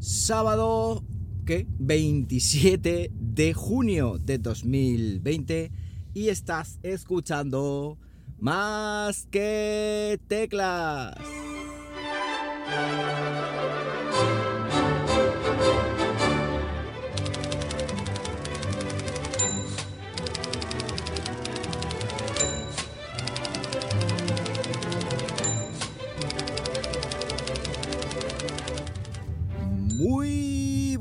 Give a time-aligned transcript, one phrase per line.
[0.00, 1.04] sábado
[1.44, 1.66] ¿qué?
[1.78, 5.70] 27 de junio de 2020
[6.14, 7.98] y estás escuchando
[8.38, 11.14] más que teclas.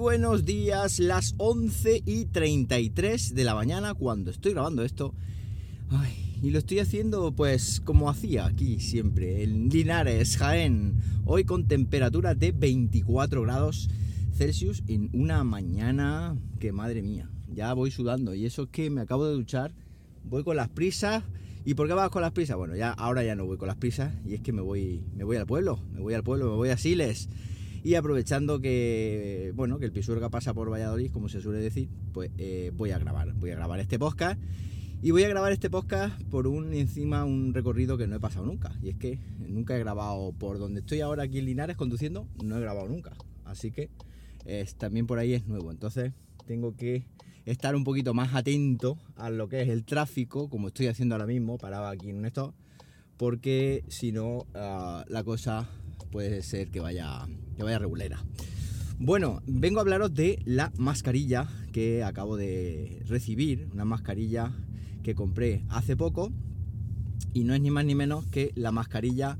[0.10, 5.14] Buenos días, las 11 y 33 de la mañana cuando estoy grabando esto.
[6.42, 10.96] Y lo estoy haciendo pues como hacía aquí siempre, en Linares, Jaén.
[11.26, 13.88] Hoy con temperatura de 24 grados
[14.34, 18.34] Celsius en una mañana que madre mía, ya voy sudando.
[18.34, 19.76] Y eso es que me acabo de duchar,
[20.24, 21.24] voy con las prisas.
[21.66, 22.58] ¿Y por qué vas con las prisas?
[22.58, 25.24] Bueno, ya ahora ya no voy con las prisas y es que me voy, me
[25.24, 27.30] voy al pueblo, me voy al pueblo, me voy a Siles.
[27.84, 32.32] Y aprovechando que, bueno, que el Pisuerga pasa por Valladolid, como se suele decir, pues
[32.38, 34.40] eh, voy a grabar, voy a grabar este podcast.
[35.02, 38.46] Y voy a grabar este podcast por un encima un recorrido que no he pasado
[38.46, 38.78] nunca.
[38.82, 42.58] Y es que nunca he grabado por donde estoy ahora aquí en Linares conduciendo, no
[42.58, 43.16] he grabado nunca.
[43.46, 43.90] Así que
[44.78, 45.72] también por ahí es nuevo.
[45.72, 46.12] Entonces
[46.46, 47.06] tengo que
[47.46, 51.28] estar un poquito más atento a lo que es el tráfico, como estoy haciendo ahora
[51.28, 52.54] mismo, parado aquí en un stop,
[53.18, 55.70] porque si no, uh, la cosa
[56.12, 58.24] puede ser que vaya, que vaya regulera.
[58.98, 64.52] Bueno, vengo a hablaros de la mascarilla que acabo de recibir, una mascarilla
[65.04, 66.32] que compré hace poco
[67.34, 69.38] y no es ni más ni menos que la mascarilla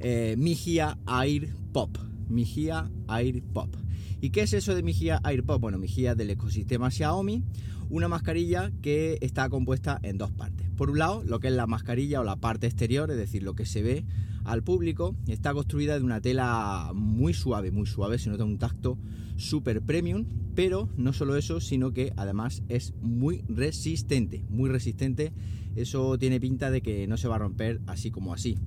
[0.00, 1.98] eh, Migia Air Pop.
[2.28, 3.76] Migia Air Pop.
[4.20, 5.60] ¿Y qué es eso de Migia Air Pop?
[5.60, 7.42] Bueno, Migia del ecosistema Xiaomi,
[7.90, 10.70] una mascarilla que está compuesta en dos partes.
[10.70, 13.54] Por un lado, lo que es la mascarilla o la parte exterior, es decir, lo
[13.54, 14.04] que se ve
[14.44, 18.98] al público, está construida de una tela muy suave, muy suave, se nota un tacto
[19.36, 25.32] super premium, pero no solo eso, sino que además es muy resistente, muy resistente,
[25.76, 28.58] eso tiene pinta de que no se va a romper así como así.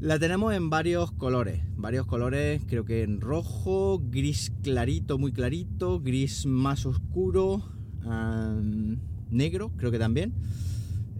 [0.00, 6.00] La tenemos en varios colores, varios colores, creo que en rojo, gris clarito, muy clarito,
[6.00, 7.62] gris más oscuro,
[9.30, 10.34] negro, creo que también.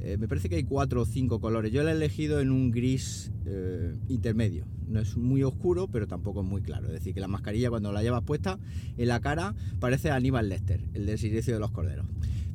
[0.05, 1.73] Eh, me parece que hay cuatro o cinco colores.
[1.73, 4.67] Yo la he elegido en un gris eh, intermedio.
[4.87, 6.89] No es muy oscuro, pero tampoco es muy claro.
[6.89, 8.59] Es decir, que la mascarilla cuando la llevas puesta
[8.99, 12.05] en la cara parece Aníbal Lester, el del silencio de los corderos.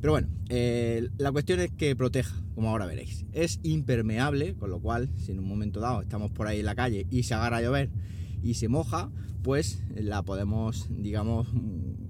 [0.00, 3.24] Pero bueno, eh, la cuestión es que proteja, como ahora veréis.
[3.32, 6.76] Es impermeable, con lo cual, si en un momento dado estamos por ahí en la
[6.76, 7.90] calle y se agarra a llover
[8.42, 9.10] y se moja,
[9.42, 11.48] pues la podemos, digamos,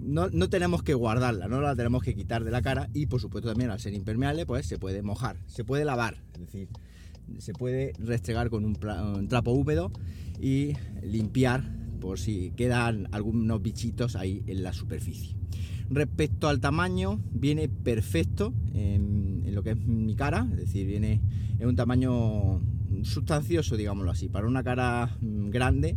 [0.00, 3.20] no, no, tenemos que guardarla, no la tenemos que quitar de la cara y por
[3.20, 6.68] supuesto también al ser impermeable pues se puede mojar, se puede lavar, es decir,
[7.38, 9.92] se puede restregar con un, trapo húmedo
[10.40, 11.64] y limpiar
[12.00, 15.36] por si quedan algunos bichitos ahí en la superficie.
[15.90, 21.20] Respecto al tamaño, viene perfecto en, en lo que es mi cara, es decir, viene
[21.58, 22.60] en un tamaño
[23.04, 25.96] sustancioso, digámoslo así, para una cara mm, grande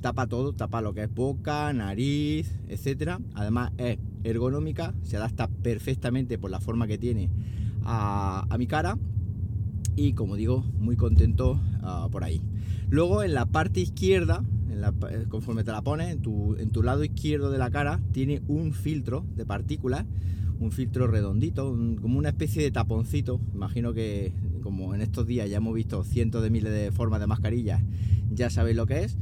[0.00, 3.20] tapa todo, tapa lo que es boca, nariz, etcétera.
[3.34, 7.30] Además es ergonómica, se adapta perfectamente por la forma que tiene
[7.84, 8.98] a, mi cara
[9.96, 12.42] y como digo, muy contento uh, por ahí.
[12.88, 14.92] Luego en la parte izquierda, la,
[15.28, 19.44] conforme te la pones, en tu, lado izquierdo de la cara, tiene un filtro de
[19.44, 20.06] partículas,
[20.60, 23.40] un filtro redondito, como una especie de taponcito.
[23.52, 27.26] Imagino que como en estos días ya hemos visto cientos de miles de formas de
[27.26, 27.82] mascarillas,
[28.30, 29.18] ya sabéis lo que es.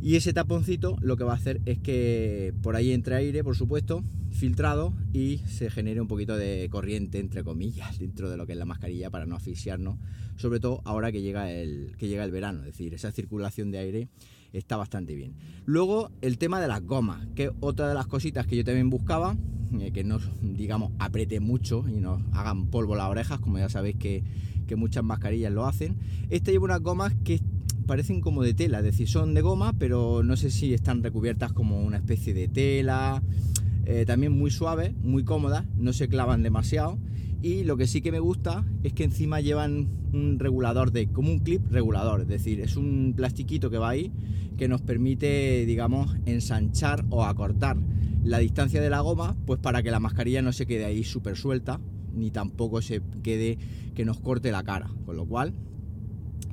[0.00, 3.56] Y ese taponcito lo que va a hacer es que por ahí entre aire, por
[3.56, 8.52] supuesto, filtrado y se genere un poquito de corriente, entre comillas, dentro de lo que
[8.52, 9.98] es la mascarilla para no asfixiarnos,
[10.36, 13.78] sobre todo ahora que llega el, que llega el verano, es decir, esa circulación de
[13.78, 14.08] aire
[14.52, 15.34] está bastante bien.
[15.64, 19.36] Luego el tema de las gomas, que otra de las cositas que yo también buscaba,
[19.80, 23.96] eh, que nos, digamos, apriete mucho y nos hagan polvo las orejas, como ya sabéis
[23.96, 24.22] que,
[24.66, 25.96] que muchas mascarillas lo hacen.
[26.30, 27.40] Esta lleva unas gomas que
[27.86, 31.52] parecen como de tela, es decir, son de goma, pero no sé si están recubiertas
[31.52, 33.22] como una especie de tela.
[33.86, 36.98] Eh, también muy suaves, muy cómodas, no se clavan demasiado.
[37.42, 41.30] Y lo que sí que me gusta es que encima llevan un regulador de, como
[41.30, 44.10] un clip regulador, es decir, es un plastiquito que va ahí
[44.56, 47.76] que nos permite, digamos, ensanchar o acortar
[48.24, 51.36] la distancia de la goma, pues para que la mascarilla no se quede ahí súper
[51.36, 51.80] suelta,
[52.16, 53.58] ni tampoco se quede
[53.94, 54.90] que nos corte la cara.
[55.04, 55.54] Con lo cual,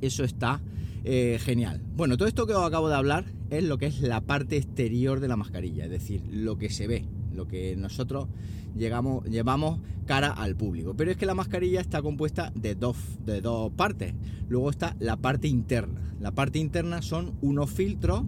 [0.00, 0.60] eso está
[1.04, 1.80] eh, genial.
[1.96, 5.20] Bueno, todo esto que os acabo de hablar es lo que es la parte exterior
[5.20, 8.28] de la mascarilla, es decir, lo que se ve, lo que nosotros
[8.76, 10.94] llevamos cara al público.
[10.96, 14.14] Pero es que la mascarilla está compuesta de dos, de dos partes.
[14.48, 16.00] Luego está la parte interna.
[16.20, 18.24] La parte interna son unos filtros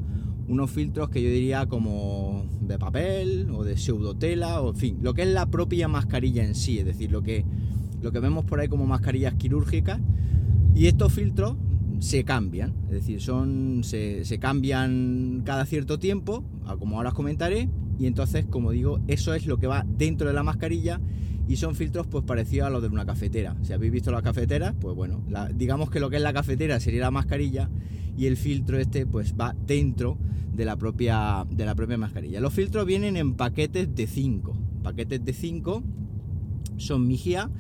[0.48, 5.14] unos filtros que yo diría como de papel o de pseudotela, o en fin, lo
[5.14, 7.44] que es la propia mascarilla en sí, es decir, lo que,
[8.02, 10.00] lo que vemos por ahí como mascarillas quirúrgicas.
[10.74, 11.56] Y estos filtros
[12.00, 16.44] se cambian, es decir, son, se, se cambian cada cierto tiempo,
[16.78, 20.34] como ahora os comentaré, y entonces, como digo, eso es lo que va dentro de
[20.34, 21.00] la mascarilla
[21.48, 23.56] y son filtros pues parecidos a los de una cafetera.
[23.62, 25.22] Si habéis visto las cafeteras, pues bueno,
[25.54, 27.68] digamos que lo que es la cafetera sería la mascarilla
[28.16, 30.18] y el filtro este pues va dentro
[30.52, 32.40] de la propia, de la propia mascarilla.
[32.40, 35.82] Los filtros vienen en paquetes de 5, paquetes de 5
[36.76, 37.50] son Migia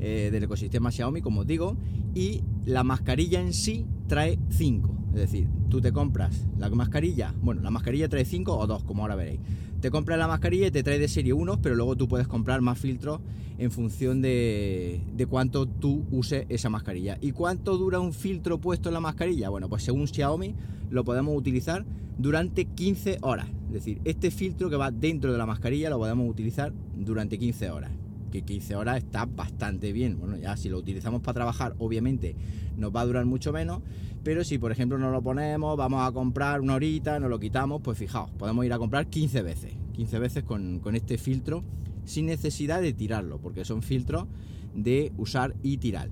[0.00, 1.76] eh, del ecosistema Xiaomi, como os digo,
[2.14, 4.98] y la mascarilla en sí trae 5.
[5.14, 9.02] Es decir, tú te compras la mascarilla, bueno, la mascarilla trae 5 o 2, como
[9.02, 9.40] ahora veréis.
[9.82, 12.60] Te compras la mascarilla y te trae de serie 1, pero luego tú puedes comprar
[12.60, 13.20] más filtros
[13.58, 17.18] en función de, de, cuánto tú uses esa mascarilla.
[17.20, 19.48] ¿Y cuánto dura un filtro puesto en la mascarilla?
[19.48, 20.54] Bueno, pues según Xiaomi
[20.88, 21.84] lo podemos utilizar
[22.16, 23.48] durante 15 horas.
[23.66, 27.70] Es decir, este filtro que va dentro de la mascarilla lo podemos utilizar durante 15
[27.72, 27.90] horas
[28.32, 30.18] que 15 horas está bastante bien.
[30.18, 32.34] Bueno, ya si lo utilizamos para trabajar, obviamente
[32.76, 33.82] nos va a durar mucho menos,
[34.24, 37.80] pero si por ejemplo no lo ponemos, vamos a comprar una horita, nos lo quitamos,
[37.82, 41.62] pues fijaos, podemos ir a comprar 15 veces, 15 veces con, con este filtro
[42.04, 44.26] sin necesidad de tirarlo, porque son filtros
[44.74, 46.08] de usar y tirar.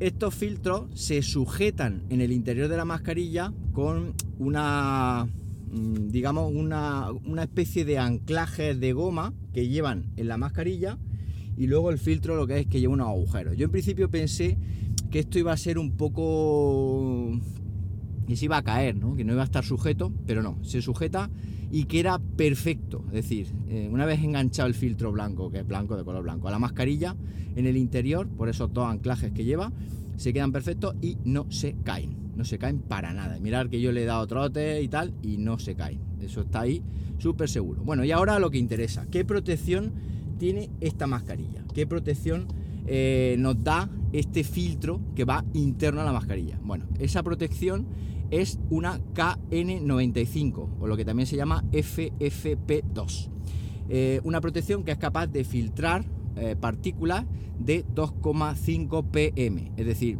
[0.00, 5.28] Estos filtros se sujetan en el interior de la mascarilla con una
[5.70, 10.98] mm, digamos una, una especie de anclaje de goma que llevan en la mascarilla
[11.56, 13.56] y luego el filtro lo que es que lleva unos agujeros.
[13.56, 14.58] Yo en principio pensé
[15.10, 17.38] que esto iba a ser un poco...
[18.26, 19.14] que se iba a caer, ¿no?
[19.14, 21.30] que no iba a estar sujeto, pero no, se sujeta
[21.70, 23.04] y que era perfecto.
[23.08, 26.48] Es decir, eh, una vez enganchado el filtro blanco, que es blanco de color blanco,
[26.48, 27.16] a la mascarilla
[27.56, 29.72] en el interior, por esos dos anclajes que lleva,
[30.16, 32.22] se quedan perfectos y no se caen.
[32.36, 33.38] No se caen para nada.
[33.40, 36.00] Mirar que yo le he dado trote y tal y no se caen.
[36.20, 36.82] Eso está ahí
[37.18, 37.82] súper seguro.
[37.82, 39.92] Bueno, y ahora lo que interesa, ¿qué protección
[40.42, 41.62] tiene esta mascarilla?
[41.72, 42.48] ¿Qué protección
[42.88, 46.58] eh, nos da este filtro que va interno a la mascarilla?
[46.64, 47.86] Bueno, esa protección
[48.32, 53.28] es una KN95 o lo que también se llama FFP2.
[53.88, 56.04] Eh, una protección que es capaz de filtrar
[56.34, 57.24] eh, partículas
[57.60, 60.18] de 2,5 pm, es decir,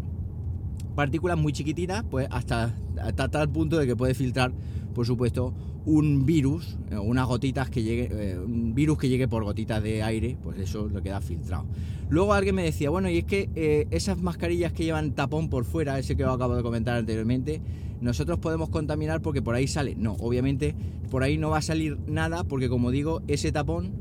[0.95, 4.53] partículas muy chiquititas, pues hasta, hasta tal punto de que puede filtrar,
[4.95, 5.53] por supuesto,
[5.85, 10.03] un virus, eh, unas gotitas que llegue, eh, un virus que llegue por gotitas de
[10.03, 11.65] aire, pues eso lo queda filtrado.
[12.09, 15.65] Luego alguien me decía, bueno, y es que eh, esas mascarillas que llevan tapón por
[15.65, 17.61] fuera, ese que os acabo de comentar anteriormente,
[18.01, 19.95] nosotros podemos contaminar porque por ahí sale.
[19.97, 20.75] No, obviamente
[21.11, 23.93] por ahí no va a salir nada porque como digo, ese tapón,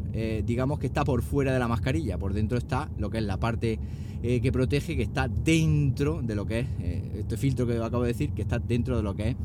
[0.46, 3.38] digamos que está por fuera de la mascarilla, por dentro está lo que es la
[3.38, 3.80] parte
[4.24, 6.68] que protege, que está dentro de lo que es
[7.20, 9.36] este filtro que acabo de decir, que está dentro de lo que es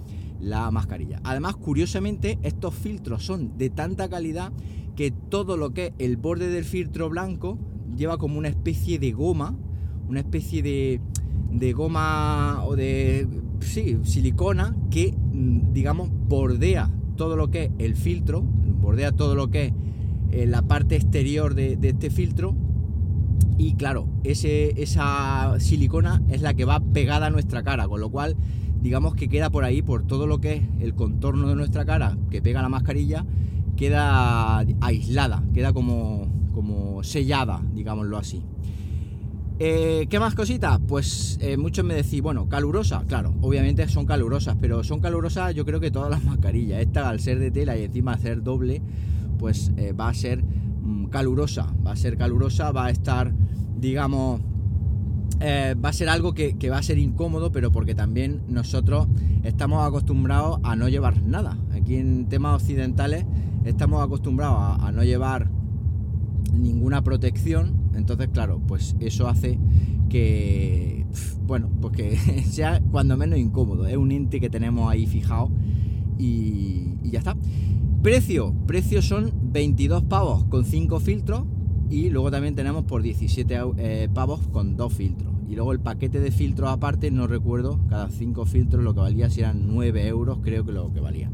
[0.41, 1.21] la mascarilla.
[1.25, 4.53] Además, curiosamente, estos filtros son de tanta calidad
[4.95, 7.59] que todo lo que es el borde del filtro blanco
[7.97, 9.57] lleva como una especie de goma,
[10.09, 11.01] una especie de,
[11.53, 13.29] de goma o de
[13.61, 19.67] silicona que, mm, digamos, bordea todo lo que es el filtro, bordea todo lo que
[19.67, 19.73] es
[20.33, 22.55] eh, la parte exterior de este filtro
[23.59, 28.11] y claro, ese, esa silicona es la que va pegada a nuestra cara, con lo
[28.11, 28.37] cual
[28.83, 32.17] digamos que queda por ahí, por todo lo que es el contorno de nuestra cara
[32.31, 33.25] que pega la mascarilla,
[33.77, 38.43] queda aislada, queda como, como sellada, digámoslo así.
[39.59, 40.79] Eh, ¿Qué más cositas?
[40.87, 45.65] Pues eh, muchos me decís, bueno, calurosa, claro, obviamente son calurosas, pero son calurosas yo
[45.65, 46.83] creo que todas las mascarillas.
[46.83, 48.83] Esta al ser de tela y encima ser doble,
[49.39, 50.45] pues eh, va a ser
[51.11, 53.33] calurosa, va a ser calurosa, va a estar,
[53.79, 54.41] digamos,
[55.41, 59.07] eh, va a ser algo que, va a ser incómodo, pero porque también nosotros
[59.45, 61.59] estamos acostumbrados a no llevar nada.
[61.75, 63.25] Aquí en temas occidentales
[63.65, 65.51] estamos acostumbrados a, no llevar
[66.55, 69.59] ninguna protección, entonces claro, pues eso hace
[70.09, 71.05] que,
[71.47, 72.17] bueno, pues que
[72.51, 73.87] sea cuando menos incómodo.
[73.87, 75.51] Es un ente que tenemos ahí fijado
[76.19, 77.37] y ya está.
[78.07, 81.43] Precio, precio son 22 pavos con 5 filtros
[81.91, 85.35] y luego también tenemos por 17 eh, pavos con dos filtros.
[85.49, 89.29] Y luego el paquete de filtros aparte, no recuerdo, cada 5 filtros lo que valía
[89.29, 91.33] si eran 9 euros, creo que lo que valía.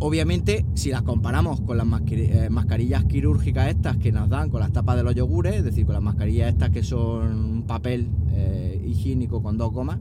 [0.00, 4.72] Obviamente, si las comparamos con las eh, mascarillas quirúrgicas estas que nos dan con las
[4.72, 8.84] tapas de los yogures, es decir, con las mascarillas estas que son un papel eh,
[8.84, 10.00] higiénico con dos gomas,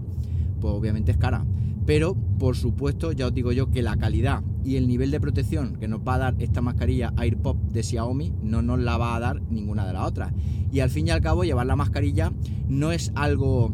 [0.60, 1.46] pues obviamente es cara.
[1.86, 5.78] Pero, por supuesto, ya os digo yo que la calidad y el nivel de protección
[5.78, 9.20] que nos va a dar esta mascarilla AirPop de Xiaomi no nos la va a
[9.22, 10.34] dar ninguna de las otras.
[10.74, 12.34] Y al fin y al cabo, llevar la mascarilla
[12.68, 13.74] no es algo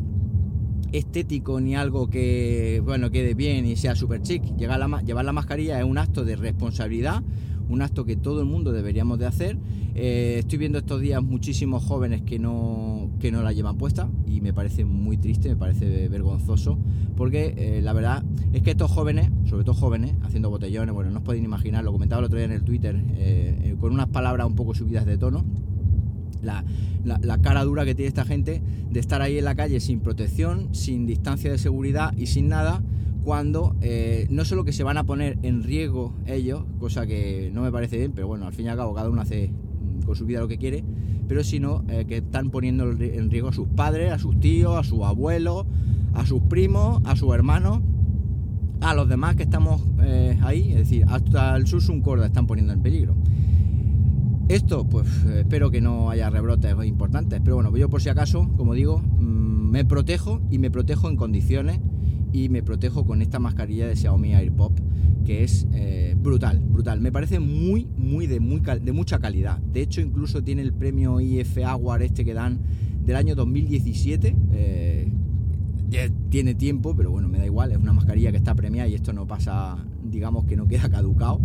[0.92, 4.44] estético ni algo que, bueno, quede bien y sea súper chic.
[4.56, 7.24] Llevar la, llevar la mascarilla es un acto de responsabilidad,
[7.74, 9.58] un acto que todo el mundo deberíamos de hacer.
[9.96, 14.42] Eh, estoy viendo estos días muchísimos jóvenes que no, que no la llevan puesta y
[14.42, 16.77] me parece muy triste, me parece vergonzoso,
[17.18, 21.18] porque eh, la verdad es que estos jóvenes, sobre todo jóvenes, haciendo botellones, bueno, no
[21.18, 24.48] os podéis imaginar, lo comentaba el otro día en el Twitter, eh, con unas palabras
[24.48, 25.44] un poco subidas de tono,
[26.44, 26.63] la,
[27.03, 30.75] la, cara dura que tiene esta gente de estar ahí en la calle sin protección,
[30.75, 32.84] sin distancia de seguridad y sin nada,
[33.24, 37.62] cuando eh, no solo que se van a poner en riesgo ellos, cosa que no
[37.62, 40.15] me parece bien, pero bueno, al fin y al cabo cada uno hace mm, con
[40.15, 40.84] su vida lo que quiere,
[41.27, 44.84] pero sino eh, que están poniendo en riesgo a sus padres, a sus tíos, a
[44.84, 45.65] sus abuelos,
[46.13, 47.82] a sus primos, a sus hermanos,
[48.82, 52.74] a los demás que estamos eh, ahí, es decir, hasta el un Corda están poniendo
[52.74, 53.15] en peligro.
[54.50, 58.74] Esto, pues espero que no haya rebrotes importantes, pero bueno, yo por si acaso, como
[58.74, 61.80] digo, mm, me protejo y me protejo en condiciones
[62.34, 64.78] y me protejo con esta mascarilla de Xiaomi AirPop
[65.24, 67.02] que es eh, brutal, brutal.
[67.02, 69.60] Me parece muy, muy de, muy de mucha calidad.
[69.60, 72.60] De hecho, incluso tiene el premio IF Award este que dan
[73.06, 74.36] del año 2017.
[74.52, 75.12] Eh,
[76.30, 77.72] tiene tiempo, pero bueno, me da igual.
[77.72, 81.40] Es una mascarilla que está premiada y esto no pasa, digamos que no queda caducado.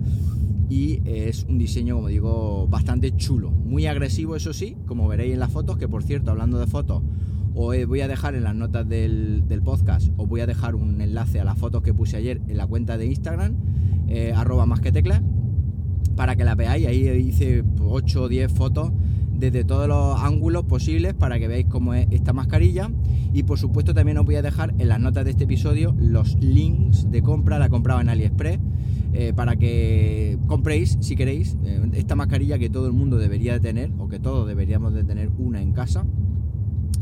[0.70, 3.50] Y es un diseño, como digo, bastante chulo.
[3.50, 7.02] Muy agresivo, eso sí, como veréis en las fotos, que por cierto, hablando de fotos,
[7.58, 11.40] os voy a dejar en las notas del, podcast, os voy a dejar un enlace
[11.40, 13.56] a las fotos que puse ayer en la cuenta de Instagram,
[14.06, 15.22] eh, arroba más que tecla,
[16.14, 16.86] para que la veáis.
[16.86, 18.92] Ahí hice 8 o 10 fotos
[19.32, 22.90] desde todos los ángulos posibles para que veáis cómo es esta mascarilla.
[23.34, 26.36] Y por supuesto también os voy a dejar en las notas de este episodio los
[26.40, 28.58] links de compra, la compraba en AliExpress,
[29.14, 33.60] eh, para que compréis, si queréis, eh, esta mascarilla que todo el mundo debería de
[33.60, 36.04] tener, o que todos deberíamos de tener una en casa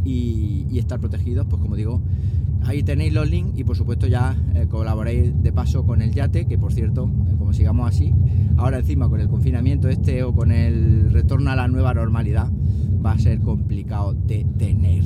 [0.07, 2.03] y, estar protegidos, pues como digo,
[2.65, 6.47] ahí tenéis los links y por supuesto ya eh, colaboréis de paso con el yate,
[6.47, 8.13] que por cierto, eh, como sigamos así,
[8.57, 12.51] ahora encima con el confinamiento este o con el retorno a la nueva normalidad,
[13.05, 15.05] va a ser complicado de tener.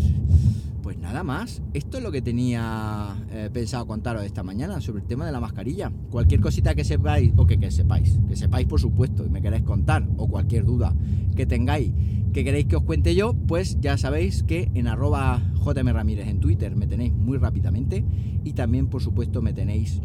[0.83, 5.07] Pues nada más, esto es lo que tenía eh, pensado contaros esta mañana sobre el
[5.07, 5.93] tema de la mascarilla.
[6.11, 10.09] Cualquier cosita que sepáis, o que, sepáis, que sepáis por supuesto y me queréis contar,
[10.17, 10.95] o cualquier duda
[11.37, 11.93] que tengáis
[12.33, 16.39] que queréis que os cuente yo, pues ya sabéis que en arroba JM Ramírez en
[16.39, 18.05] Twitter me tenéis muy rápidamente
[18.45, 20.01] y también por supuesto me tenéis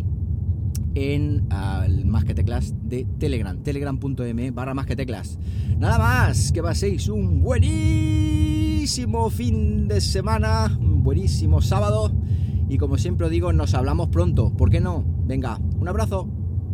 [0.96, 1.48] en
[1.86, 5.38] el más que de Telegram, telegram.m barra más que teclas.
[5.78, 8.55] Nada más, que paséis un buenísimo
[9.32, 12.12] fin de semana, buenísimo sábado
[12.70, 15.04] y como siempre digo, nos hablamos pronto, ¿por qué no?
[15.26, 16.30] Venga, un abrazo.